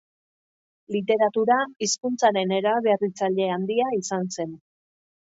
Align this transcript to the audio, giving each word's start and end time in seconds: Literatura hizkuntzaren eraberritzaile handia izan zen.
Literatura 0.95 1.59
hizkuntzaren 1.87 2.57
eraberritzaile 2.59 3.55
handia 3.61 3.97
izan 4.03 4.29
zen. 4.39 4.61